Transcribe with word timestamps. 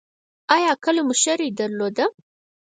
ایا 0.55 0.71
کله 0.83 1.01
مو 1.07 1.13
شری 1.23 1.49
درلوده؟ 1.57 2.05